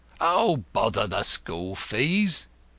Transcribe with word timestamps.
"Bother 0.17 1.05
the 1.05 1.21
school 1.21 1.75
fees!" 1.75 2.47